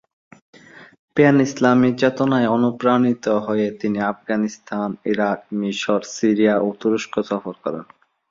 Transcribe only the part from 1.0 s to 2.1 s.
pan Islami